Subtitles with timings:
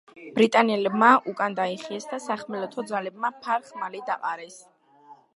[0.35, 4.57] ბრიტანელებმა უკან დაიხიეს და სახმელეთო ძალებმა ფარ-ხმალი დაყარეს.